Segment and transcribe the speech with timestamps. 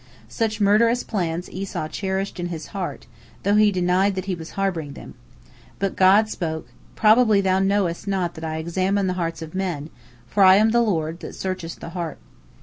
[0.29, 3.05] Such murderous plans Esau cherished in his heart,
[3.43, 5.13] though he denied that he was harboring them.
[5.77, 9.91] But God spoke, "Probably thou knowest not that I examine the hearts of men,
[10.25, 12.17] for I am the Lord that searcheth the heart."